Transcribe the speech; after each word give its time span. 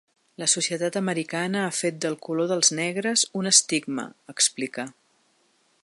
La 0.43 0.45
societat 0.53 0.95
americana 1.01 1.59
ha 1.65 1.75
fet 1.79 1.99
del 2.05 2.17
color 2.29 2.49
dels 2.53 2.73
negres 2.81 3.27
un 3.43 3.51
estigma, 3.53 4.07
explica. 4.35 4.89